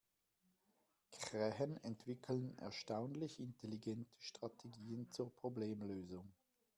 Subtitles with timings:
[1.11, 6.33] Krähen entwickeln erstaunlich intelligente Strategien zur Problemlösung.